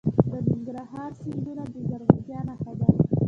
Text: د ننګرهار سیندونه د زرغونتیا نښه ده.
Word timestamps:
د 0.31 0.33
ننګرهار 0.47 1.11
سیندونه 1.21 1.63
د 1.73 1.75
زرغونتیا 1.89 2.39
نښه 2.47 2.73
ده. 2.79 2.87